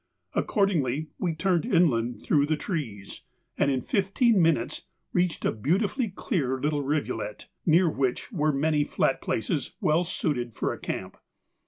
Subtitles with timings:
[0.33, 3.21] Accordingly, we turned inland through the trees,
[3.55, 4.81] and in fifteen minutes
[5.13, 10.73] reached a beautifully clear little rivulet, near which were many flat places well suited for
[10.73, 11.17] a camp.